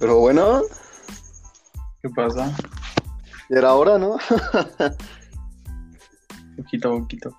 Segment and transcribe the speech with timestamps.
[0.00, 0.62] Pero bueno,
[2.02, 2.56] ¿Qué pasa?
[3.50, 4.16] era hora, ¿no?
[6.56, 7.36] Poquito a poquito.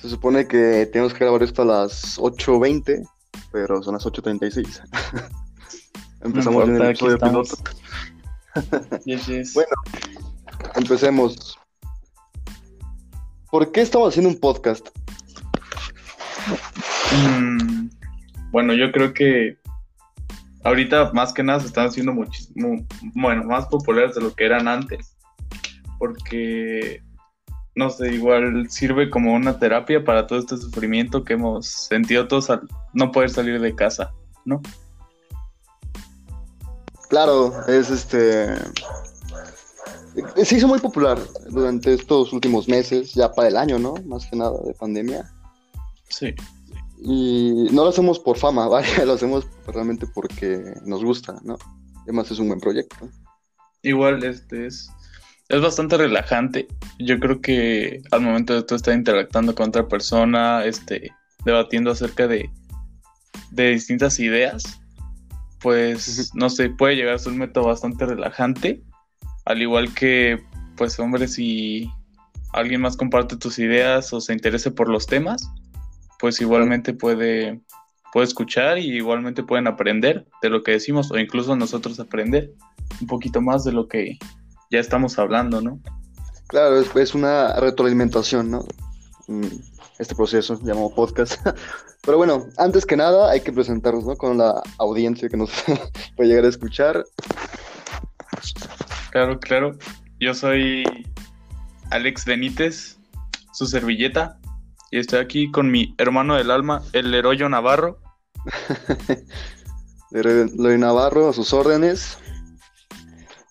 [0.00, 3.04] Se supone que tenemos que grabar esto a las 8.20,
[3.50, 4.80] pero son las 8.36.
[6.22, 7.50] Empezamos en el importa, episodio estamos.
[7.50, 7.70] piloto.
[9.04, 9.54] Yes, yes.
[9.54, 9.70] Bueno.
[10.76, 11.58] Empecemos.
[13.50, 14.88] ¿Por qué estamos haciendo un podcast?
[17.12, 17.88] Mm,
[18.50, 19.56] bueno, yo creo que
[20.64, 24.68] ahorita más que nada se están haciendo muchísimo, bueno, más populares de lo que eran
[24.68, 25.16] antes.
[25.98, 27.02] Porque,
[27.74, 32.50] no sé, igual sirve como una terapia para todo este sufrimiento que hemos sentido todos
[32.50, 32.62] al
[32.92, 34.12] no poder salir de casa,
[34.44, 34.60] ¿no?
[37.08, 38.54] Claro, es este.
[40.42, 41.18] Se hizo muy popular
[41.48, 43.94] durante estos últimos meses, ya para el año, ¿no?
[44.06, 45.30] Más que nada de pandemia.
[46.08, 46.34] Sí.
[47.04, 51.56] Y no lo hacemos por fama, vaya, lo hacemos realmente porque nos gusta, ¿no?
[52.02, 53.08] Además es un buen proyecto.
[53.82, 54.90] Igual este es,
[55.48, 56.68] es bastante relajante.
[56.98, 61.10] Yo creo que al momento de tú estar interactuando con otra persona, este,
[61.44, 62.48] debatiendo acerca de,
[63.50, 64.80] de distintas ideas,
[65.60, 68.82] pues no sé, puede llegar a ser un método bastante relajante.
[69.44, 70.40] Al igual que,
[70.76, 71.90] pues, hombre, si
[72.52, 75.50] alguien más comparte tus ideas o se interese por los temas,
[76.22, 77.60] pues igualmente puede,
[78.12, 82.52] puede escuchar y igualmente pueden aprender de lo que decimos o incluso nosotros aprender
[83.00, 84.18] un poquito más de lo que
[84.70, 85.80] ya estamos hablando, ¿no?
[86.46, 88.64] Claro, es, es una retroalimentación, ¿no?
[89.26, 89.46] Mm,
[89.98, 91.44] Este proceso llamado podcast.
[92.04, 94.14] Pero bueno, antes que nada hay que presentarnos, ¿no?
[94.14, 95.50] Con la audiencia que nos
[96.16, 97.04] puede llegar a escuchar.
[99.10, 99.76] Claro, claro.
[100.20, 100.84] Yo soy
[101.90, 102.96] Alex Benítez,
[103.52, 104.38] su servilleta,
[104.92, 107.98] y estoy aquí con mi hermano del alma, el Heroyo Navarro.
[110.10, 112.18] de Loy Navarro, a sus órdenes.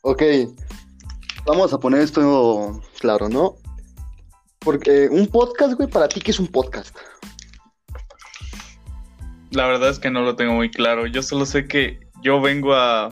[0.03, 0.21] Ok,
[1.47, 3.55] vamos a poner esto claro, ¿no?
[4.59, 6.95] Porque un podcast, güey, para ti, ¿qué es un podcast?
[9.49, 11.07] La verdad es que no lo tengo muy claro.
[11.07, 13.09] Yo solo sé que yo vengo a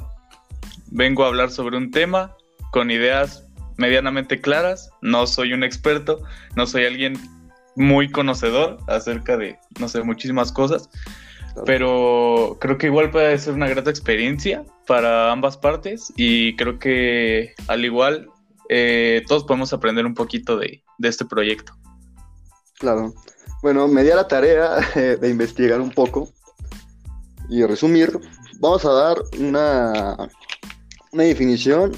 [0.92, 2.38] vengo a hablar sobre un tema
[2.72, 3.44] con ideas
[3.78, 4.92] medianamente claras.
[5.02, 6.22] No soy un experto,
[6.56, 7.39] no soy alguien
[7.80, 10.90] muy conocedor acerca de, no sé, muchísimas cosas.
[11.66, 17.54] Pero creo que igual puede ser una grata experiencia para ambas partes y creo que
[17.68, 18.30] al igual
[18.70, 21.74] eh, todos podemos aprender un poquito de, de este proyecto.
[22.80, 23.14] Claro.
[23.62, 26.30] Bueno, me di a la tarea eh, de investigar un poco
[27.50, 28.12] y resumir.
[28.60, 30.18] Vamos a dar una,
[31.12, 31.92] una definición,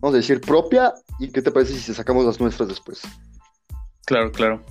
[0.00, 0.92] vamos a decir, propia.
[1.20, 3.02] ¿Y qué te parece si sacamos las nuestras después?
[4.06, 4.64] Claro, claro.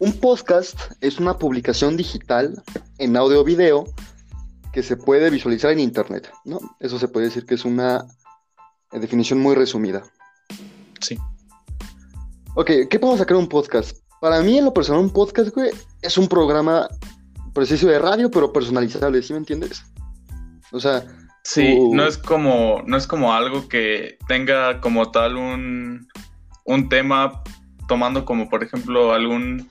[0.00, 2.62] Un podcast es una publicación digital
[2.98, 3.84] en audio o video
[4.72, 6.58] que se puede visualizar en internet, ¿no?
[6.80, 8.06] Eso se puede decir que es una
[8.92, 10.02] eh, definición muy resumida.
[11.00, 11.18] Sí.
[12.54, 13.98] Ok, ¿qué podemos sacar de un podcast?
[14.20, 15.70] Para mí, en lo personal, un podcast, güey,
[16.02, 16.88] es un programa
[17.52, 19.84] preciso de radio, pero personalizable, ¿sí me entiendes?
[20.72, 21.04] O sea,
[21.42, 21.94] Sí, Uh.
[21.94, 26.06] no es como, no es como algo que tenga como tal un,
[26.66, 27.42] un tema
[27.88, 29.70] tomando como por ejemplo algún,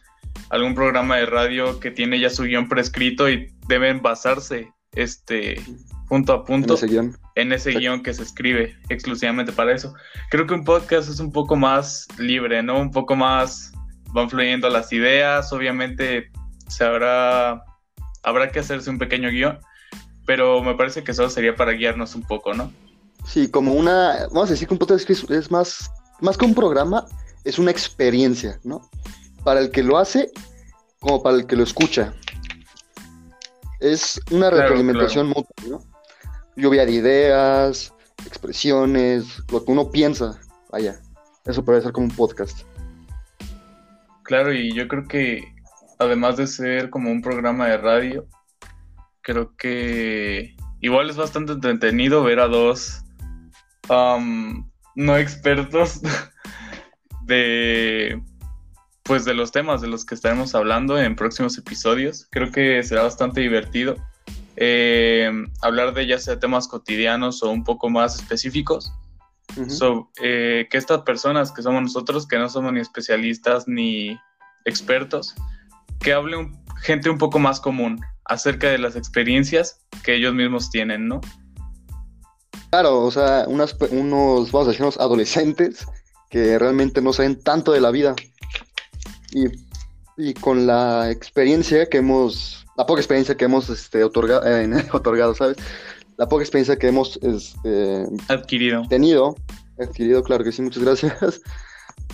[0.49, 5.61] algún programa de radio que tiene ya su guion prescrito y deben basarse este
[6.07, 7.17] punto a en punto ese guion.
[7.35, 9.93] en ese guion que se escribe exclusivamente para eso.
[10.31, 12.79] Creo que un podcast es un poco más libre, ¿no?
[12.79, 13.71] Un poco más
[14.11, 16.31] van fluyendo las ideas, obviamente
[16.67, 17.63] se habrá
[18.23, 19.59] habrá que hacerse un pequeño guion,
[20.25, 22.71] pero me parece que solo sería para guiarnos un poco, ¿no?
[23.25, 26.55] Sí, como una, vamos a decir que un podcast es, es más, más que un
[26.55, 27.05] programa,
[27.43, 28.81] es una experiencia, ¿no?
[29.43, 30.31] Para el que lo hace,
[30.99, 32.13] como para el que lo escucha.
[33.79, 35.79] Es una Claro, retroalimentación mutua, ¿no?
[36.55, 37.93] Lluvia de ideas,
[38.25, 40.39] expresiones, lo que uno piensa,
[40.69, 40.99] vaya,
[41.45, 42.61] eso puede ser como un podcast.
[44.23, 45.43] Claro, y yo creo que
[45.97, 48.27] además de ser como un programa de radio,
[49.21, 53.03] creo que igual es bastante entretenido ver a dos
[54.95, 56.01] no expertos
[57.23, 58.21] de
[59.09, 62.27] pues de los temas de los que estaremos hablando en próximos episodios.
[62.29, 63.95] Creo que será bastante divertido
[64.55, 68.93] eh, hablar de ya sea temas cotidianos o un poco más específicos.
[69.67, 74.15] So, eh, que estas personas que somos nosotros, que no somos ni especialistas ni
[74.65, 75.33] expertos,
[75.99, 81.07] que hablen gente un poco más común acerca de las experiencias que ellos mismos tienen,
[81.07, 81.19] ¿no?
[82.69, 85.87] Claro, o sea, unas unos, vamos a decir, unos adolescentes
[86.29, 88.15] que realmente no saben tanto de la vida.
[89.31, 89.45] Y,
[90.17, 95.35] y con la experiencia que hemos, la poca experiencia que hemos este, otorga- eh, otorgado,
[95.35, 95.57] ¿sabes?
[96.17, 98.83] la poca experiencia que hemos este, adquirido.
[98.89, 99.35] Tenido,
[99.79, 101.41] adquirido, claro que sí, muchas gracias,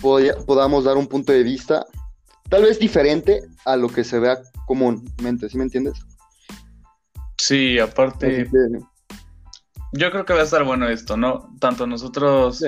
[0.00, 1.84] podamos dar un punto de vista
[2.48, 5.94] tal vez diferente a lo que se vea comúnmente, ¿sí me entiendes?
[7.38, 8.48] Sí, aparte...
[9.92, 11.48] Yo creo que va a estar bueno esto, ¿no?
[11.58, 12.62] Tanto nosotros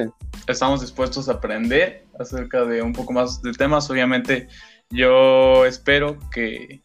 [0.46, 3.90] estamos dispuestos a aprender acerca de un poco más de temas.
[3.90, 4.48] Obviamente,
[4.90, 6.80] yo espero que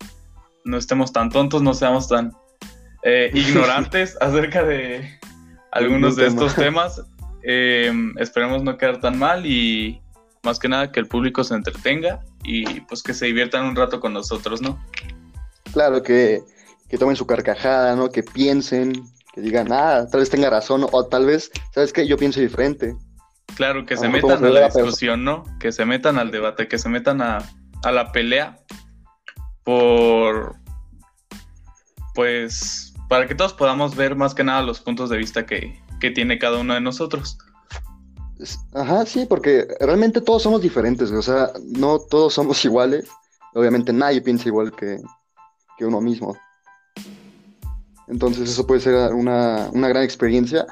[0.65, 2.33] no estemos tan tontos, no seamos tan
[3.03, 5.19] eh, ignorantes acerca de
[5.71, 7.01] algunos de estos temas.
[7.43, 10.01] Em, esperemos no quedar tan mal y
[10.43, 13.99] más que nada que el público se entretenga y pues que se diviertan un rato
[13.99, 14.81] con nosotros, ¿no?
[15.73, 16.41] Claro, que,
[16.89, 18.09] que tomen su carcajada, ¿no?
[18.09, 18.93] Que piensen,
[19.33, 22.07] que digan, ah, tal vez tenga razón, o tal vez, ¿sabes qué?
[22.07, 22.95] Yo pienso diferente.
[23.55, 25.43] Claro, que se metan a la discusión, ¿no?
[25.59, 27.37] Que se metan al debate, que se metan a,
[27.83, 28.57] a la pelea
[29.63, 30.55] por,
[32.15, 36.11] pues, para que todos podamos ver más que nada los puntos de vista que, que
[36.11, 37.37] tiene cada uno de nosotros.
[38.73, 43.07] Ajá, sí, porque realmente todos somos diferentes, o sea, no todos somos iguales.
[43.53, 44.99] Obviamente nadie piensa igual que,
[45.77, 46.35] que uno mismo.
[48.07, 50.65] Entonces eso puede ser una, gran experiencia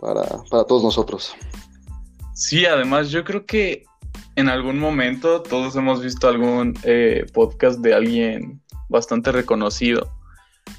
[0.00, 0.24] para,
[0.64, 1.34] todos nosotros.
[2.34, 3.84] Sí, además yo creo que
[4.36, 10.10] en algún momento todos hemos visto algún eh, podcast de alguien bastante reconocido.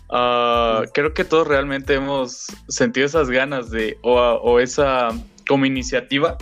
[0.09, 5.09] Ah, creo que todos realmente hemos sentido esas ganas de, o, esa
[5.47, 6.37] como iniciativa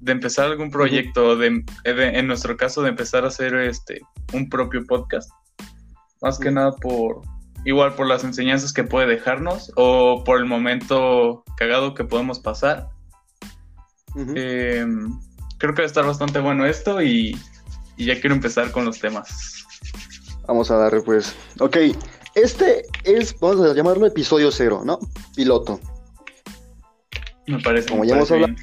[0.00, 4.00] de empezar algún proyecto, de, en nuestro caso de empezar a hacer este
[4.32, 5.30] un propio podcast.
[6.22, 7.22] Más que nada por,
[7.66, 12.88] igual por las enseñanzas que puede dejarnos o por el momento cagado que podemos pasar.
[14.14, 15.10] Em,
[15.58, 17.36] creo que va a estar bastante bueno esto y,
[17.98, 19.66] ya quiero empezar con los temas.
[20.46, 21.34] Vamos a darle pues.
[21.58, 21.76] Ok,
[22.36, 25.00] este es, vamos a llamarlo episodio cero, ¿no?
[25.34, 25.80] Piloto.
[27.48, 27.88] Me parece.
[27.88, 28.54] Como ya hemos hablado.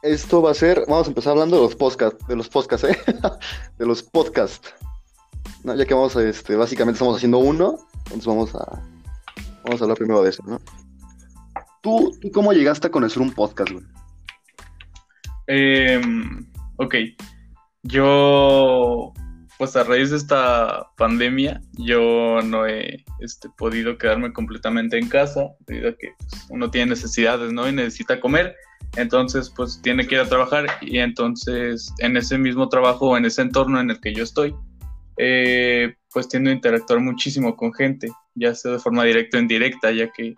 [0.00, 2.98] Esto va a ser, vamos a empezar hablando de los podcasts, de los podcasts, ¿eh?
[3.78, 4.74] de los podcasts.
[5.64, 8.82] No, ya que vamos a, este, básicamente estamos haciendo uno, entonces vamos a,
[9.64, 10.60] vamos a hablar primero de eso, ¿no?
[11.82, 13.84] ¿Tú, cómo llegaste a conocer un podcast, güey?
[15.46, 16.94] Em, ok,
[17.82, 19.12] yo,
[19.58, 25.48] pues a raíz de esta pandemia, yo no he este, podido quedarme completamente en casa,
[25.66, 27.68] debido a que pues, uno tiene necesidades, ¿no?
[27.68, 28.54] Y necesita comer,
[28.96, 33.42] entonces pues tiene que ir a trabajar y entonces en ese mismo trabajo, en ese
[33.42, 34.54] entorno en el que yo estoy,
[35.16, 39.90] eh, pues tiendo a interactuar muchísimo con gente, ya sea de forma directa o indirecta,
[39.90, 40.34] ya que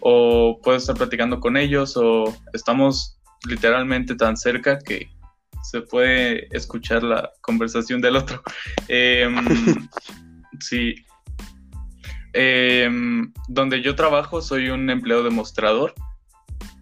[0.00, 5.08] o puedo estar platicando con ellos o estamos literalmente tan cerca que
[5.62, 8.42] se puede escuchar la conversación del otro.
[8.88, 9.36] Em,
[10.60, 10.94] sí.
[12.32, 15.94] Em, donde yo trabajo soy un empleado demostrador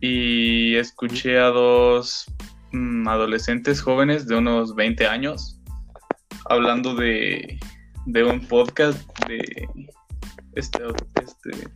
[0.01, 2.27] y escuché a dos
[2.73, 5.58] mm, adolescentes jóvenes de unos 20 años
[6.49, 7.59] hablando de,
[8.07, 9.69] un podcast de
[10.55, 10.79] este,
[11.23, 11.69] este,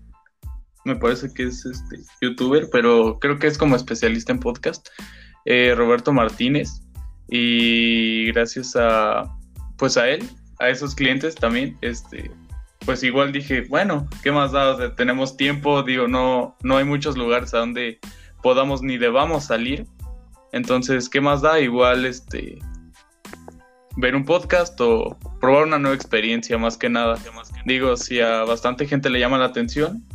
[0.84, 4.88] me parece que es este youtuber, pero creo que es como especialista en podcast,
[5.44, 6.82] eh, Roberto Martínez.
[7.28, 9.24] Y gracias a
[9.78, 10.28] pues a él,
[10.60, 12.30] a esos clientes también, este,
[12.84, 14.94] pues igual dije, bueno, ¿qué más da?
[14.94, 17.98] tenemos tiempo, digo, no, no hay muchos lugares a donde
[18.42, 19.86] podamos ni debamos salir.
[20.52, 21.58] Entonces, ¿qué más da?
[21.58, 22.58] Igual, este,
[23.96, 27.18] ver un podcast o probar una nueva experiencia más que nada.
[27.66, 30.06] Digo, si a bastante gente le llama la atención,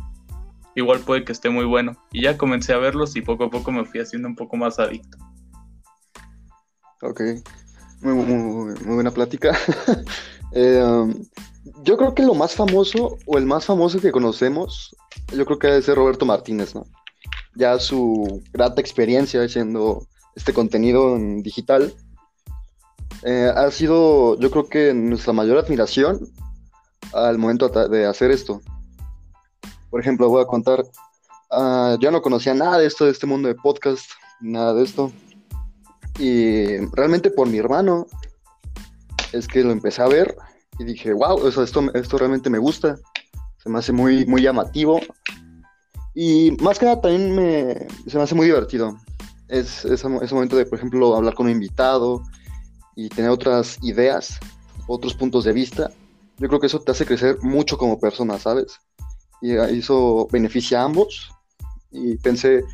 [0.74, 1.96] igual puede que esté muy bueno.
[2.12, 4.78] Y ya comencé a verlos y poco a poco me fui haciendo un poco más
[4.78, 5.18] adicto.
[7.02, 7.20] Ok,
[8.00, 9.56] muy, buena plática.
[10.52, 11.12] Eh, um,
[11.84, 14.96] yo creo que lo más famoso o el más famoso que conocemos,
[15.30, 16.86] yo creo que debe ser Roberto Martínez, ¿no?
[17.54, 20.06] Ya su grata experiencia haciendo
[20.36, 21.92] este contenido en digital
[23.30, 26.18] eh, ha sido, yo creo que nuestra mayor admiración
[27.12, 28.62] al momento de hacer esto.
[29.90, 30.82] Por ejemplo, voy a contar,
[31.50, 35.12] uh, yo no conocía nada de esto, de este mundo de podcast, nada de esto.
[36.18, 38.06] Y realmente por mi hermano
[39.32, 40.34] es que lo empecé a ver
[40.78, 42.96] y dije, wow, esto, esto realmente me gusta,
[43.62, 45.00] se me hace muy, muy llamativo.
[46.14, 48.96] Y más que nada también me, se me hace muy divertido.
[49.48, 52.22] Es ese momento de, por ejemplo, hablar con un invitado,
[52.98, 54.40] y tener otras ideas,
[54.88, 55.88] otros puntos de vista,
[56.36, 58.80] yo creo que eso te hace crecer mucho como persona, ¿sabes?
[59.40, 61.30] Y eso beneficia a ambos.
[61.92, 62.64] Y pensé,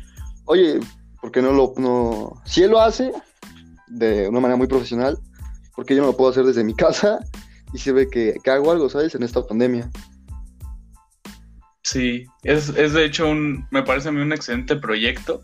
[0.45, 0.79] oye,
[1.21, 1.75] ¿por qué no lo...
[1.77, 2.41] No...
[2.43, 3.11] Si él lo hace
[3.85, 5.19] de una manera muy profesional,
[5.75, 7.19] ¿por qué yo no lo puedo hacer desde mi casa?
[7.71, 9.13] Y se ve que, que hago algo, ¿sabes?
[9.13, 9.91] En esta pandemia.
[11.83, 15.43] Sí, es, es de hecho un, me parece a mí un excelente proyecto.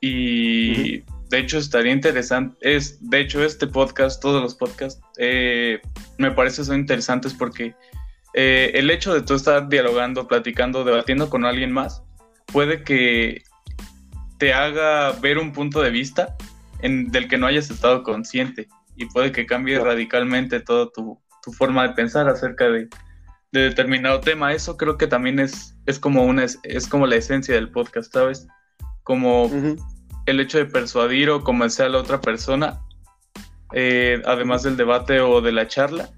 [0.00, 5.80] Y de hecho estaría interesante, es, de hecho este podcast, todos los podcasts, eh,
[6.18, 7.74] me parece son interesantes porque
[8.34, 12.02] eh, el hecho de tú estar dialogando, platicando, debatiendo con alguien más,
[12.44, 13.44] puede que
[14.36, 16.36] te haga ver un punto de vista
[16.80, 21.50] en, del que no hayas estado consciente y puede que cambie radicalmente toda tu, tu
[21.52, 22.88] forma de pensar acerca de,
[23.52, 24.52] de determinado tema.
[24.52, 28.46] Eso creo que también es, es, como, una, es como la esencia del podcast, ¿sabes?
[29.02, 29.50] Como
[30.26, 32.80] el hecho de persuadir o convencer a la otra persona,
[33.72, 36.10] eh, además del debate o de la charla,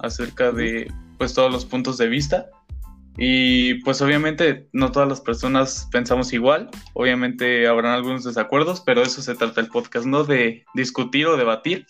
[0.00, 2.46] acerca de pues todos los puntos de vista.
[3.18, 9.22] Y pues obviamente no todas las personas pensamos igual, obviamente habrán algunos desacuerdos, pero eso
[9.22, 10.24] se trata el podcast, ¿no?
[10.24, 11.86] De discutir o debatir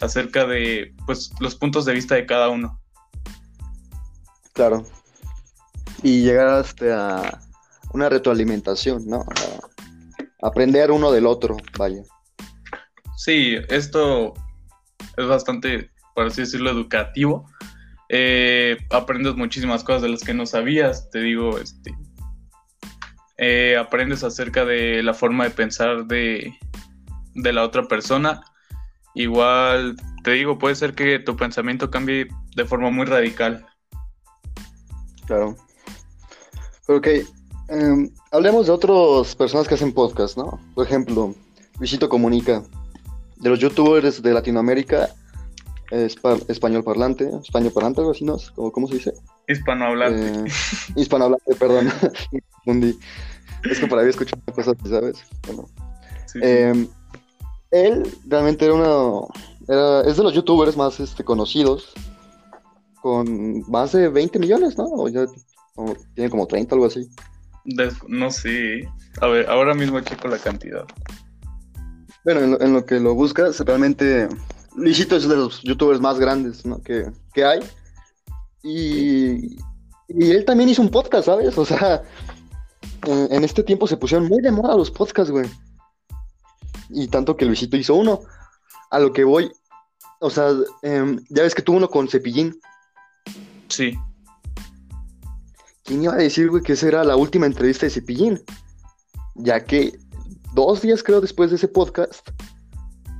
[0.00, 2.80] acerca de pues los puntos de vista de cada uno.
[4.54, 4.86] Claro.
[6.02, 7.40] Y llegar hasta
[7.92, 9.26] una retroalimentación, ¿no?
[10.46, 12.02] Aprender uno del otro, vaya.
[13.16, 14.34] Sí, esto
[15.16, 17.50] es bastante, por así decirlo, educativo.
[18.08, 21.92] Eh, aprendes muchísimas cosas de las que no sabías, te digo, este,
[23.38, 26.54] eh, aprendes acerca de la forma de pensar de,
[27.34, 28.42] de la otra persona.
[29.14, 33.66] Igual, te digo, puede ser que tu pensamiento cambie de forma muy radical.
[35.26, 35.56] Claro.
[36.86, 37.08] Ok,
[37.68, 40.60] em, hablemos de otras personas que hacen podcast, ¿no?
[40.74, 41.34] Por ejemplo,
[41.78, 42.62] Luisito Comunica,
[43.36, 45.10] de los youtubers de Latinoamérica,
[45.90, 48.36] español parlante, español parlante, algo así, ¿no?
[48.72, 49.14] ¿Cómo, se dice?
[49.48, 50.48] Hispanohablante.
[50.48, 50.52] Eh,
[50.96, 51.92] hispanohablante, perdón.
[53.70, 55.18] es que por ahí escucho cosas, ¿sabes?
[55.46, 55.68] Bueno.
[56.42, 56.88] Em,
[57.70, 59.28] él realmente era uno,
[60.04, 61.92] es de los youtubers más este, conocidos
[63.00, 64.84] con más de 20 millones, ¿no?
[64.84, 65.26] O ya
[66.14, 67.08] tiene como 30, algo así.
[68.08, 68.88] No sé.
[69.20, 70.84] A ver, ahora mismo checo la cantidad.
[72.24, 74.28] Bueno, en lo, que lo buscas, realmente
[74.74, 76.80] Luisito es de los youtubers más grandes ¿no?
[76.82, 77.12] que,
[77.44, 77.60] hay.
[78.62, 79.56] Y,
[80.08, 81.56] y, él también hizo un podcast, ¿sabes?
[81.56, 82.02] O sea,
[83.06, 85.48] en, este tiempo se pusieron muy de moda los podcasts, güey.
[86.90, 88.20] Y tanto que Luisito hizo uno.
[88.90, 89.50] A lo que voy,
[90.20, 90.50] o sea,
[90.82, 92.58] em, ya ves que tuvo uno con Cepillín.
[93.68, 93.98] Sí.
[95.86, 98.40] ¿Quién iba a decir, güey, que esa era la última entrevista de Cepillín?
[99.36, 99.96] Ya que
[100.52, 102.28] dos días, creo, después de ese podcast,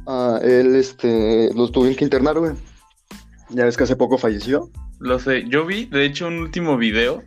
[0.06, 2.54] uh, él, este, los tuvieron que internar, güey.
[3.50, 4.68] Ya ves que hace poco falleció.
[4.99, 5.44] Lo sé.
[5.49, 7.23] Yo vi, de hecho, un último video.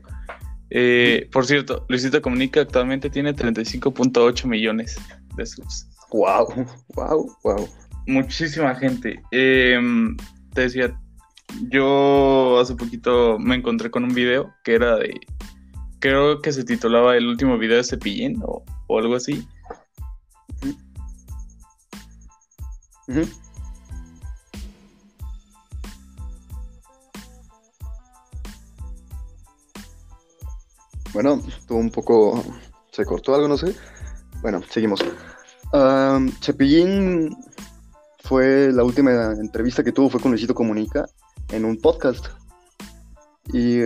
[0.72, 4.98] Eh, por cierto, Luisito Comunica actualmente tiene 35.8 millones
[5.38, 5.88] de subs.
[6.12, 7.70] Wow, wow, wow.
[8.08, 9.22] Muchísima gente.
[9.32, 10.18] Em,
[10.54, 11.00] te decía,
[11.70, 15.20] yo hace poquito me encontré con un video que era de.
[16.00, 18.64] Creo que se titulaba El último video de Cepillín o,
[18.98, 19.46] algo así.
[31.14, 32.44] Bueno, tuvo un poco.
[32.92, 33.76] Se cortó algo, no sé.
[34.42, 35.04] Bueno, seguimos.
[36.42, 37.36] Cepillín
[38.24, 41.06] fue la última entrevista que tuvo, fue con Luisito Comunica
[41.52, 42.28] en un podcast.
[43.52, 43.84] Y,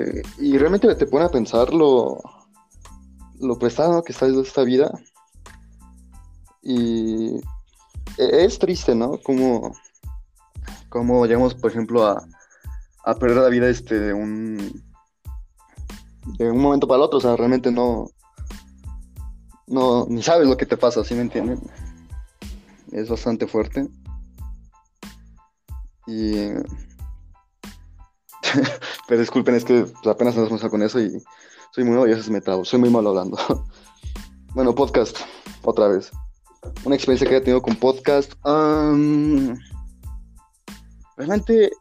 [0.57, 2.21] realmente te pone a pensar lo,
[3.39, 4.91] lo prestado que está esta vida.
[6.61, 7.37] Y
[8.17, 9.17] e, es triste, ¿no?
[9.23, 9.73] Como,
[10.89, 12.25] como llegamos, por ejemplo, a,
[13.05, 14.83] a perder la vida este, de un,
[16.37, 17.19] de un momento para el otro.
[17.19, 18.07] O sea, realmente no,
[19.67, 21.59] no, ni sabes lo que te pasa, ¿sí me entienden?
[22.91, 23.87] Es bastante fuerte.
[26.05, 26.49] Y
[29.07, 31.21] Pero disculpen, es que pues, apenas nos vamos con eso y
[31.71, 33.37] soy muy y me trabo, soy muy malo hablando.
[34.53, 35.17] bueno, podcast,
[35.63, 36.11] otra vez.
[36.85, 38.33] Una experiencia que he tenido con podcast.
[41.17, 41.71] realmente,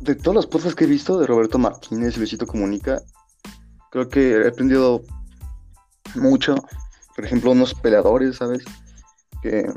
[0.00, 3.00] de todos los podcasts que he visto de Roberto Martínez y Luisito Comunica,
[3.90, 5.02] creo que he aprendido
[6.14, 6.54] mucho.
[7.14, 8.64] Por ejemplo, unos peleadores, ¿sabes?
[9.42, 9.70] Que,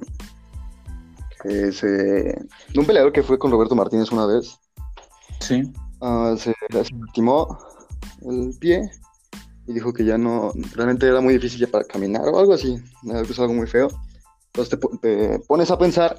[1.43, 1.87] que se...
[1.87, 4.57] De un peleador que fue con Roberto Martínez una vez.
[5.39, 5.71] Sí.
[6.01, 7.57] Ah, se, lastimó
[8.27, 8.89] el pie
[9.67, 12.81] y dijo que ya no, realmente era muy difícil ya para caminar o algo así,
[13.03, 13.89] es algo muy feo.
[14.47, 16.17] Entonces te, pones a pensar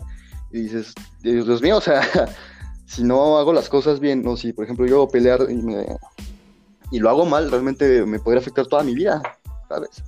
[0.52, 2.02] y dices, Dios, mío, o sea,
[2.86, 5.84] si no hago las cosas bien, o si por ejemplo yo pelear y, me,
[6.92, 9.20] y lo hago mal, realmente me podría afectar toda mi vida,
[9.68, 10.02] ¿sabes?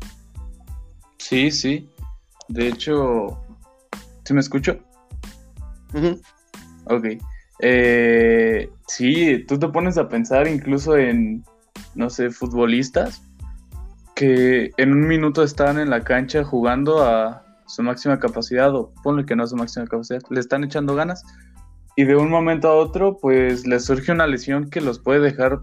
[1.19, 1.90] Sí, sí.
[2.49, 3.38] De hecho,
[4.25, 4.78] ¿sí me escucho?
[6.87, 7.07] Ok.
[7.61, 11.44] Eh, sí, tú te pones a pensar incluso en,
[11.94, 13.23] no sé, futbolistas
[14.14, 19.25] que en un minuto están en la cancha jugando a su máxima capacidad, o ponle
[19.25, 21.25] que no a su máxima capacidad, le están echando ganas
[21.96, 25.61] y de un momento a otro pues les surge una lesión que los puede dejar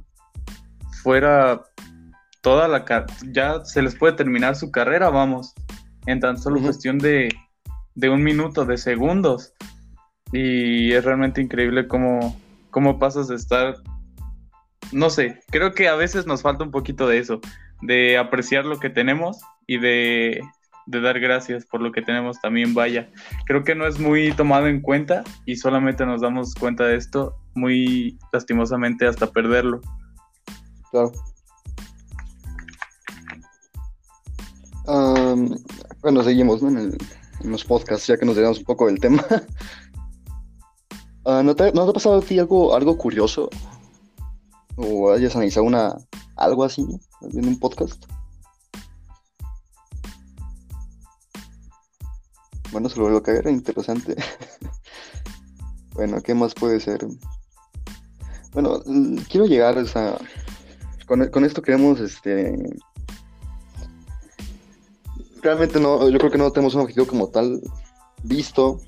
[1.04, 1.64] fuera
[2.42, 2.86] toda la
[3.32, 5.54] ya se les puede terminar su carrera, vamos,
[6.06, 7.30] en tan solo cuestión de,
[7.96, 9.54] de, un minuto, de segundos.
[10.32, 13.76] Y es realmente increíble cómo, cómo pasas de estar,
[14.92, 17.42] no sé, creo que a veces nos falta un poquito de eso,
[17.82, 20.42] de apreciar lo que tenemos y de,
[20.86, 23.10] de dar gracias por lo que tenemos también, vaya.
[23.46, 27.36] Creo que no es muy tomado en cuenta y solamente nos damos cuenta de esto
[27.54, 29.82] muy lastimosamente hasta perderlo.
[30.92, 31.12] Claro.
[36.02, 36.98] bueno, seguimos en,
[37.44, 39.26] los podcasts, ya que nos dejamos un poco del tema.
[41.26, 43.50] Ah, ¿no, te, ha pasado ti algo, algo curioso?
[44.76, 45.96] ¿O hayas analizado una,
[46.36, 46.86] algo así
[47.34, 48.06] en un podcast?
[52.72, 54.16] Bueno, se lo vuelvo a caer, interesante.
[55.94, 57.06] bueno, ¿qué más puede ser?
[58.54, 58.82] Bueno,
[59.30, 60.18] quiero llegar a...
[61.06, 62.56] Con, con esto queremos, este
[65.42, 67.62] realmente no, yo creo que no tenemos un objetivo como tal
[68.24, 68.80] visto,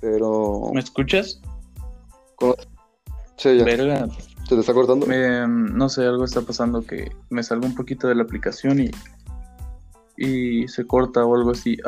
[0.00, 0.70] pero...
[0.72, 1.40] ¿Me escuchas?
[3.36, 3.64] Sí, ya.
[3.64, 5.06] ¿Se te está cortando?
[5.06, 8.90] no sé, algo está pasando que me salgo un poquito de la aplicación y,
[10.16, 11.78] y se corta o algo así.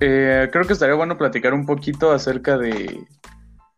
[0.00, 3.04] Eh, creo que estaría bueno platicar un poquito acerca de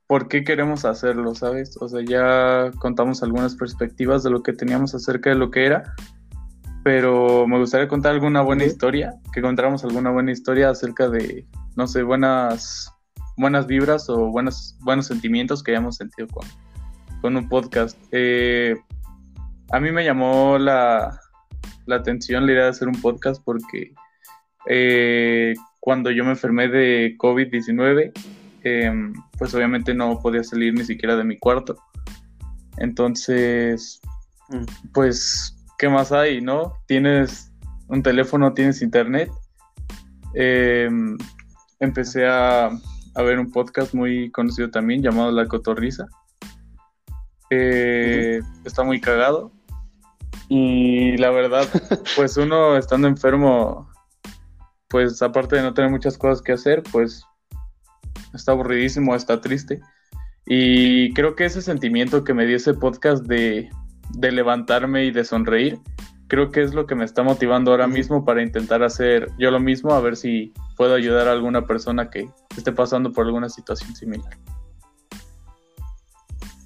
[0.07, 1.77] por qué queremos hacerlo, ¿sabes?
[1.81, 5.95] O sea, ya contamos algunas perspectivas de lo que teníamos acerca de lo que era,
[6.83, 11.47] pero me gustaría contar alguna buena historia, que contáramos alguna buena historia acerca de,
[11.77, 12.91] no sé, buenas,
[13.37, 16.47] buenas vibras o buenos, buenos sentimientos que hayamos sentido con,
[17.21, 17.99] con un podcast.
[18.13, 18.77] Eh,
[19.71, 21.21] a mí me llamó la,
[21.87, 23.93] la, atención la idea de hacer un podcast porque
[24.67, 28.13] eh, cuando yo me enfermé de COVID-19,
[28.63, 31.77] em, pues obviamente no podía salir ni siquiera de mi cuarto.
[32.79, 34.01] Entonces,
[34.49, 34.93] mm.
[34.93, 36.75] pues ¿qué más hay, no?
[36.87, 37.51] Tienes
[37.89, 39.31] un teléfono, tienes internet.
[40.35, 41.17] Em,
[41.81, 42.71] empecé a,
[43.17, 46.07] ver un podcast muy conocido también llamado La Cotorriza.
[47.49, 49.53] Eh, está muy cagado.
[50.51, 51.67] Y la verdad,
[52.15, 53.91] pues uno estando enfermo,
[54.89, 57.25] pues aparte de no tener muchas cosas que hacer, pues
[58.35, 59.81] está aburridísimo, está triste.
[60.45, 63.71] Y creo que ese sentimiento que me dio ese podcast de,
[64.13, 65.79] de levantarme y de sonreír,
[66.31, 69.59] creo que es lo que me está motivando ahora mismo para intentar hacer yo lo
[69.59, 73.95] mismo, a ver si puedo ayudar a alguna persona que esté pasando por alguna situación
[73.97, 74.39] similar.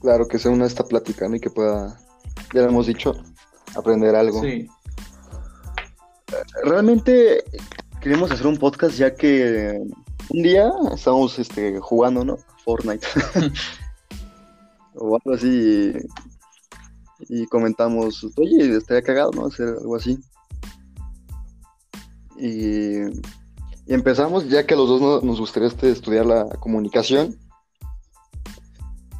[0.03, 1.99] Claro, que se una esta plática y que pueda,
[2.53, 3.15] ya lo hemos dicho,
[3.75, 4.43] aprender algo.
[4.43, 4.69] Sí.
[6.63, 7.43] Realmente
[8.03, 9.81] queremos hacer un podcast ya que
[10.29, 12.37] un día estamos este, jugando, ¿no?
[12.67, 13.07] Fortnite.
[14.97, 15.95] o algo así
[17.29, 19.47] y comentamos, oye, estaría cagado, ¿no?
[19.47, 20.19] Hacer algo así.
[22.39, 22.99] Y,
[23.87, 27.39] empezamos, ya que a los dos nos gustaría este, estudiar la comunicación.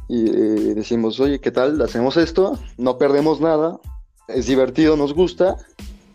[0.07, 1.81] Y eh, decimos, oye, ¿qué tal?
[1.81, 3.79] Hacemos esto, no perdemos nada,
[4.27, 5.55] es divertido, nos gusta,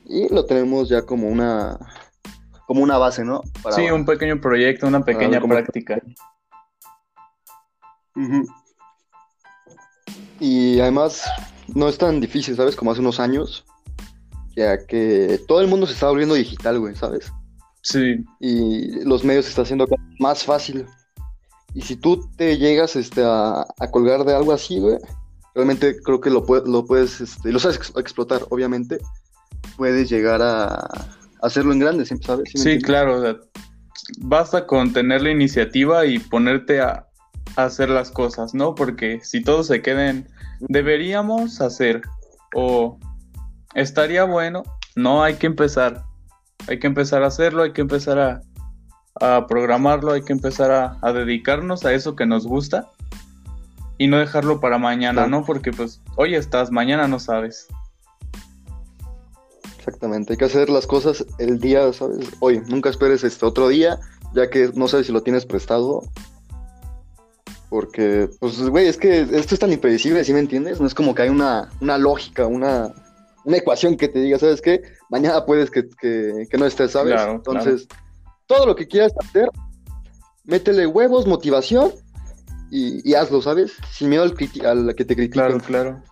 [0.05, 1.79] y lo tenemos ya como una
[2.67, 3.43] como una base, ¿no?
[3.75, 6.01] sí, un pequeño proyecto, una pequeña práctica.
[10.39, 11.29] Y además,
[11.75, 12.77] no es tan difícil, ¿sabes?
[12.77, 13.65] Como hace unos años.
[14.57, 17.33] Ya que todo el mundo se está volviendo digital, güey, ¿sabes?
[17.83, 18.25] Sí.
[18.41, 19.87] Y los medios se está haciendo
[20.19, 20.87] más fácil.
[21.75, 24.99] Y si tú te llegas este, a, colgar de algo así, güey,
[25.55, 28.99] realmente creo que lo, lo puedes, este, lo sabes explotar, obviamente,
[29.77, 30.89] puedes llegar a,
[31.43, 32.51] hacerlo en grande, ¿sabes?
[32.55, 33.41] Sí, claro.
[34.19, 37.07] basta con tener la iniciativa y ponerte a,
[37.57, 38.75] a hacer las cosas, ¿no?
[38.75, 40.29] Porque si todos se queden
[40.61, 42.03] deberíamos hacer
[42.55, 42.99] o
[43.75, 44.63] estaría bueno,
[44.97, 46.05] no hay que empezar.
[46.69, 48.43] Hay que empezar a hacerlo, hay que empezar a,
[49.21, 52.91] a programarlo, hay que empezar a, a, dedicarnos a eso que nos gusta
[53.99, 55.45] y no dejarlo para mañana, ¿no?
[55.45, 57.67] Porque pues hoy estás, mañana no sabes.
[59.79, 62.29] Exactamente, hay que hacer las cosas el día, ¿sabes?
[62.41, 63.99] Hoy, nunca esperes este otro día,
[64.35, 66.03] ya que no sabes si lo tienes prestado
[67.71, 70.81] porque, pues, güey, es que esto es tan impredecible, ¿sí me entiendes?
[70.81, 72.93] No es como que hay una, una lógica, una,
[73.45, 74.83] una ecuación que te diga, ¿sabes qué?
[75.09, 77.21] Mañana puedes que, que, no estés, ¿sabes?
[77.23, 77.87] Entonces,
[78.47, 79.49] todo lo que quieras hacer,
[80.45, 81.93] métele huevos, motivación
[82.73, 83.73] y, y hazlo, ¿sabes?
[83.93, 85.31] Sin miedo al, al que te critiquen.
[85.31, 86.03] Claro, claro.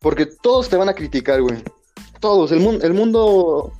[0.00, 1.62] Porque todos te van a criticar, güey.
[2.20, 2.52] Todos.
[2.52, 3.72] El, mundo el mundo.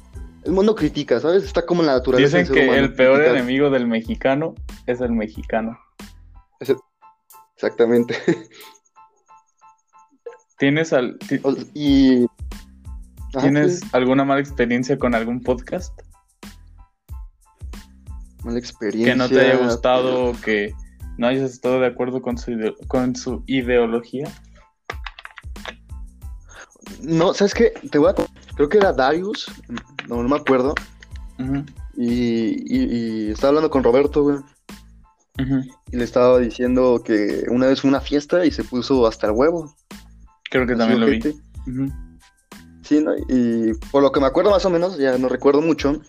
[0.45, 1.45] El mundo critica, ¿sabes?
[1.45, 2.39] Está como en la naturaleza.
[2.39, 3.37] Dicen que humano, el peor criticar.
[3.37, 4.55] enemigo del mexicano
[4.87, 5.79] es el mexicano.
[7.57, 8.17] Exactamente.
[10.59, 11.19] ¿Tienes, al-
[11.75, 12.25] y.
[13.35, 15.93] Ajá, ¿tienes sí, alguna mala experiencia con algún podcast?
[18.45, 19.13] mala experiencia.
[19.13, 20.73] Que no te haya gustado o que
[21.19, 24.29] no hayas estado de acuerdo con su, ide- con su ideología.
[27.01, 27.73] No, ¿sabes qué?
[27.91, 28.15] Te voy a.
[28.55, 29.47] Creo que era Darius.
[30.09, 30.75] No, no me acuerdo.
[31.97, 34.39] Y, y, y estaba hablando con Roberto, güey.
[35.91, 39.33] Y le estaba diciendo que una vez fue una fiesta y se puso hasta el
[39.33, 39.75] huevo.
[40.51, 41.21] Creo que también lo vi.
[42.83, 43.13] Sí, ¿no?
[43.29, 46.01] Y por lo que me acuerdo más o menos, ya no recuerdo mucho,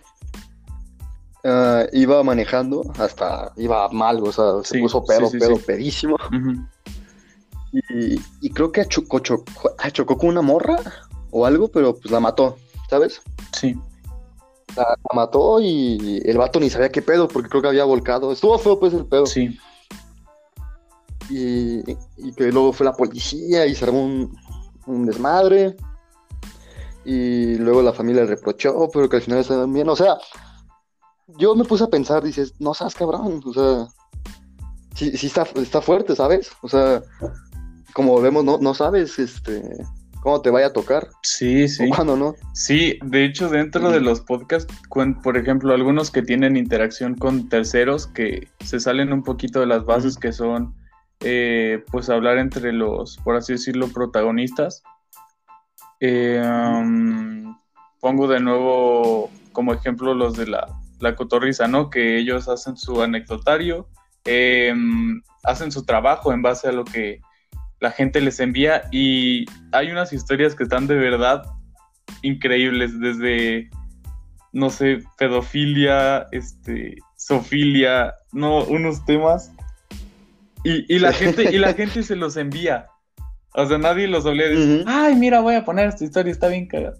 [1.43, 5.57] ah, iba manejando, hasta iba mal, o sea, se Sí, puso pedo, sí, sí, pedo,
[5.59, 6.17] pedísimo.
[7.71, 10.77] Y, y creo que chocó, chocó, chocó con una morra
[11.31, 12.57] o algo, pero pues la mató,
[12.89, 13.21] ¿sabes?
[13.57, 13.75] Sí.
[14.75, 18.31] La, la mató y el vato ni sabía qué pedo, porque creo que había volcado.
[18.31, 19.25] Estuvo feo pues el pedo.
[19.25, 19.57] Sí.
[21.29, 21.79] Y,
[22.17, 24.37] y que luego fue la policía y se armó un,
[24.87, 25.75] un desmadre.
[27.05, 29.89] Y luego la familia le reprochó, pero que al final estaban bien.
[29.89, 30.17] O sea,
[31.37, 33.41] yo me puse a pensar, dices, no seas cabrón.
[33.45, 33.87] O sea,
[34.95, 36.51] sí, sí está, está fuerte, ¿sabes?
[36.61, 37.03] O sea,
[37.93, 39.61] como vemos, no, no sabes este,
[40.23, 41.83] cómo te vaya a tocar Sí, sí.
[41.83, 42.33] o cuándo no.
[42.53, 44.73] Sí, de hecho, dentro de los podcasts,
[45.21, 49.83] por ejemplo, algunos que tienen interacción con terceros que se salen un poquito de las
[49.85, 50.73] bases que son,
[51.19, 54.81] eh, pues, hablar entre los, por así decirlo, protagonistas.
[55.99, 57.57] Eh, um,
[57.99, 60.67] pongo de nuevo como ejemplo los de la,
[60.99, 61.89] la cotorriza, ¿no?
[61.89, 63.87] Que ellos hacen su anecdotario,
[64.23, 64.73] eh,
[65.43, 67.19] hacen su trabajo en base a lo que
[67.83, 71.43] la gente les envía y hay unas historias que están de verdad
[72.21, 73.69] increíbles, desde,
[74.53, 79.51] no sé, pedofilia, este, sofilia, no, unos temas.
[80.63, 82.87] Y, y la gente, y la gente se los envía.
[83.53, 84.89] O sea, nadie los obliga a decir, Ujú.
[84.89, 86.95] ay, mira, voy a poner esta historia, está bien cagada.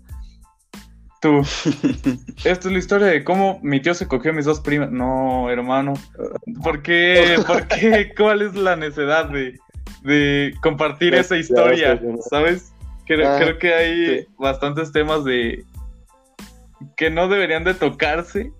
[1.21, 1.39] Tú,
[2.43, 4.91] esta es la historia de cómo mi tío se cogió a mis dos primas.
[4.91, 5.93] No, hermano.
[6.61, 7.37] ¿Por qué?
[7.47, 8.11] ¿Por qué?
[8.17, 9.57] ¿Cuál es la necesidad de,
[10.03, 11.99] de compartir esa historia?
[12.29, 12.73] ¿Sabes?
[13.05, 14.27] Creo, Ah, creo que hay sí.
[14.37, 15.63] bastantes temas de
[16.97, 18.51] que no deberían de tocarse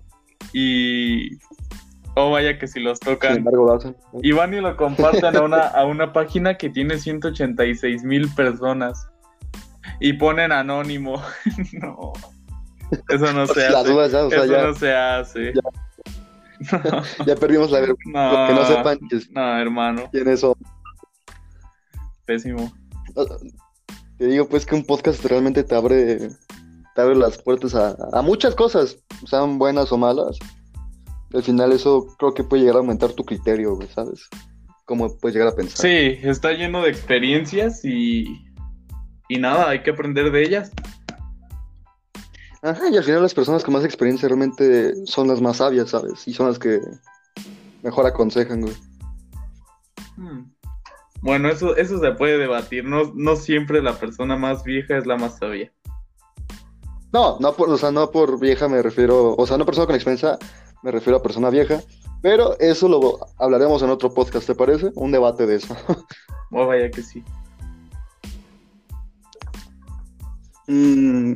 [0.52, 1.36] y
[2.16, 3.96] oh vaya que si los tocan embargo, lo hacen.
[4.22, 9.08] y van y lo comparten a una, a una página que tiene 186 mil personas
[10.00, 11.22] y ponen anónimo.
[11.72, 12.12] no,
[13.08, 13.90] eso no se hace.
[13.90, 15.52] dudas ya, o sea, Eso ya, no se hace.
[17.26, 18.10] ya perdimos la vergüenza.
[18.12, 20.54] No, Que no sepan que- no, hermano, quiénes son.
[22.24, 22.72] Pésimo.
[24.18, 26.30] Te digo, pues, que un podcast realmente te abre,
[26.94, 30.38] te abre las puertas a, a muchas cosas, sean buenas o malas.
[31.32, 34.28] Al final eso creo que puede llegar a aumentar tu criterio, ¿sabes?
[34.84, 35.78] Cómo puedes llegar a pensar.
[35.78, 38.46] Sí, está lleno de experiencias y,
[39.28, 40.70] y nada, hay que aprender de ellas.
[42.62, 46.26] Ajá, y al final las personas con más experiencia realmente son las más sabias, ¿sabes?
[46.26, 46.80] Y son las que
[47.82, 48.74] mejor aconsejan, güey.
[50.16, 50.53] Hmm.
[51.24, 52.84] Bueno, eso, eso se puede debatir.
[52.84, 55.72] No, no siempre la persona más vieja es la más sabia.
[57.14, 59.94] No, no por, o sea, no por vieja me refiero, o sea, no persona con
[59.94, 60.36] experiencia,
[60.82, 61.80] me refiero a persona vieja,
[62.20, 64.90] pero eso lo hablaremos en otro podcast, ¿te parece?
[64.96, 65.74] Un debate de eso.
[66.56, 67.24] Oh, vaya que sí.
[70.68, 71.34] Mm,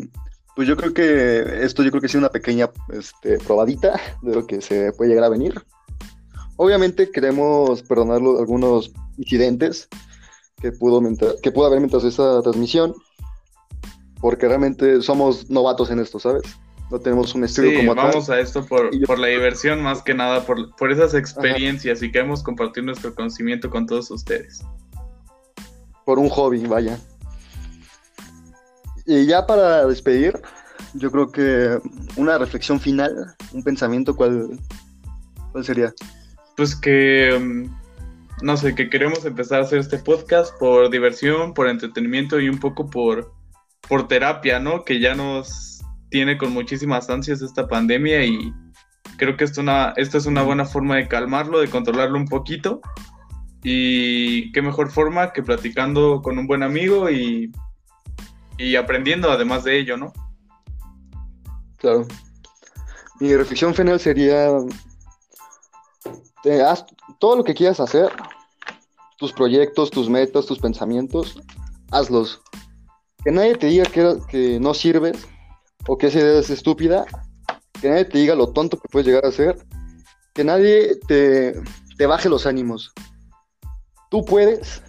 [0.54, 4.46] pues yo creo que esto yo creo que sido una pequeña este, probadita de lo
[4.46, 5.60] que se puede llegar a venir.
[6.54, 9.88] Obviamente queremos perdonar algunos incidentes
[10.60, 11.00] que pudo,
[11.42, 12.94] que pudo haber mientras esta transmisión,
[14.20, 16.42] porque realmente somos novatos en esto, ¿sabes?
[16.90, 18.06] No tenemos un estudio Sí, como tal.
[18.06, 22.02] vamos a esto por, yo- por la diversión más que nada, por, por esas experiencias
[22.02, 24.60] y queremos compartir nuestro conocimiento con todos ustedes.
[26.06, 26.98] por un hobby, vaya.
[29.04, 30.40] Y ya para despedir,
[30.94, 31.78] yo creo que
[32.16, 34.58] una reflexión final, un pensamiento, ¿cuál,
[35.52, 35.92] cuál sería?
[36.56, 37.87] Pues que, mm,
[38.42, 42.58] no sé, que queremos empezar a hacer este podcast por diversión, por entretenimiento y un
[42.58, 43.32] poco por,
[43.88, 44.84] por terapia, ¿no?
[44.84, 48.52] Que ya nos tiene con muchísimas ansias esta pandemia y
[49.16, 52.80] creo que esto, una, esta es una buena forma de calmarlo, de controlarlo un poquito.
[53.62, 57.52] Y qué mejor forma que platicando con un buen amigo y,
[58.56, 60.12] y aprendiendo además de ello, ¿no?
[61.76, 62.06] Claro.
[63.20, 64.48] Mi reflexión final sería,
[66.42, 66.86] te haz
[67.18, 68.10] todo lo que quieras hacer,
[69.18, 71.40] tus proyectos, tus metas, tus pensamientos,
[71.90, 72.40] hazlos.
[73.24, 73.84] Que nadie te diga
[74.30, 75.26] que, no sirves
[75.86, 77.04] o que esa idea es estúpida.
[77.80, 79.58] Que nadie te diga lo tonto que puedes llegar a ser.
[80.34, 81.60] Que nadie te,
[82.06, 82.92] baje los ánimos.
[84.10, 84.82] Tú puedes,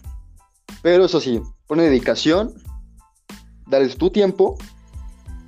[0.82, 2.54] pero eso sí, pone dedicación,
[3.68, 4.58] dale tu tiempo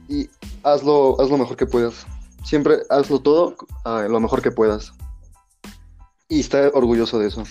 [0.10, 0.28] y
[0.64, 2.06] hazlo, haz lo mejor que puedas.
[2.44, 4.92] Siempre hazlo todo ah, lo mejor que puedas.
[6.32, 7.44] Y está orgulloso de eso.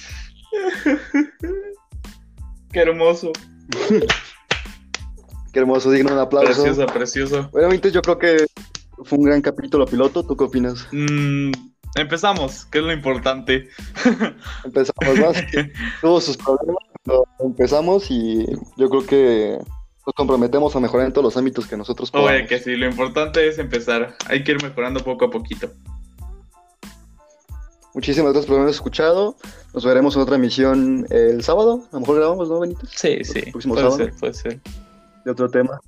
[2.72, 3.30] Qué hermoso.
[5.52, 6.62] Qué hermoso, digno de un aplauso.
[6.62, 7.50] Precioso, precioso.
[7.52, 8.46] Obviamente yo creo que
[9.04, 10.22] fue un gran capítulo piloto.
[10.22, 10.88] ¿Tú qué opinas?
[10.92, 11.50] Mm,
[11.96, 13.68] empezamos, que es lo importante.
[14.64, 15.44] Empezamos más.
[16.00, 18.46] Tuvo sus problemas, pero empezamos y
[18.78, 19.58] yo creo que
[20.06, 22.32] nos comprometemos a mejorar en todos los ámbitos que nosotros podamos.
[22.32, 24.16] Oye, que sí, lo importante es empezar.
[24.26, 25.70] Hay que ir mejorando poco a poquito.
[27.94, 29.36] Muchísimas gracias por habernos escuchado.
[29.74, 31.82] Nos veremos en otra emisión el sábado.
[31.90, 32.80] A lo mejor grabamos, ¿no, Benito?
[32.94, 33.42] Sí, sí.
[33.50, 33.96] próximo Puede sábado.
[34.04, 34.60] ser, puede ser.
[35.24, 35.80] De otro tema.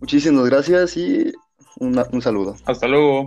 [0.00, 1.32] Muchísimas gracias y
[1.78, 2.56] una- un saludo.
[2.66, 3.26] Hasta luego.